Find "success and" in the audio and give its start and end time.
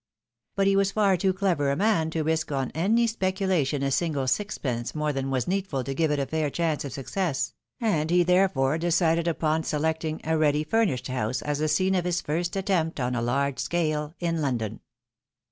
6.91-8.09